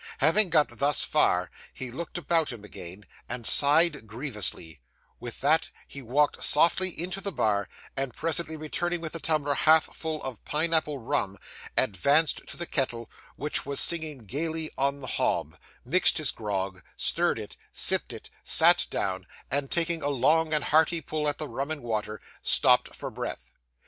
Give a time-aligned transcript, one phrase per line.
[0.17, 4.81] Having got thus far, he looked about him again, and sighed grievously;
[5.19, 9.95] with that, he walked softly into the bar, and presently returning with the tumbler half
[9.95, 11.37] full of pine apple rum,
[11.77, 17.37] advanced to the kettle which was singing gaily on the hob, mixed his grog, stirred
[17.37, 21.69] it, sipped it, sat down, and taking a long and hearty pull at the rum
[21.69, 23.51] and water, stopped for breath.